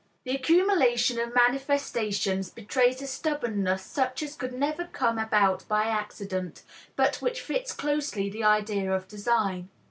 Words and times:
The 0.23 0.33
accumulation 0.35 1.19
of 1.19 1.35
manifestations 1.35 2.49
betrays 2.49 3.03
a 3.03 3.05
stubbornness 3.05 3.83
such 3.83 4.23
as 4.23 4.35
could 4.35 4.51
never 4.51 4.85
come 4.85 5.19
about 5.19 5.63
by 5.67 5.83
accident, 5.83 6.63
but 6.95 7.17
which 7.17 7.39
fits 7.39 7.71
closely 7.71 8.27
the 8.27 8.43
idea 8.43 8.91
of 8.91 9.07
design. 9.07 9.69